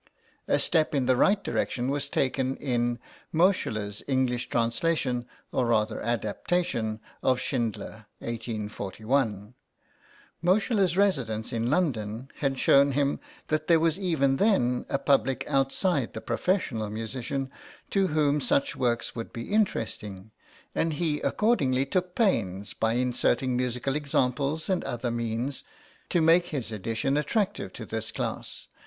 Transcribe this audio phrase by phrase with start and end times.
[0.47, 2.97] A step in the right direction was taken in
[3.31, 9.53] Moscheles' English translation (or rather adaptation) of Schindler (1841).
[10.43, 13.19] Moscheles' residence in London had shown him
[13.49, 17.51] that there was even then a public outside the professional musician
[17.91, 20.31] to whom such works would be interesting,
[20.73, 25.63] and he accordingly took pains, by inserting musical examples and other means,
[26.09, 28.65] to make his edition attractive to this class.